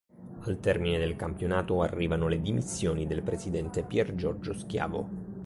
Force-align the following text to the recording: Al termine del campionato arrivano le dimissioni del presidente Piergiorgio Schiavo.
Al 0.47 0.59
termine 0.59 0.97
del 0.97 1.15
campionato 1.15 1.83
arrivano 1.83 2.27
le 2.27 2.41
dimissioni 2.41 3.05
del 3.05 3.21
presidente 3.21 3.83
Piergiorgio 3.83 4.51
Schiavo. 4.51 5.07